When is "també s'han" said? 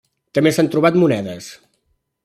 0.37-0.71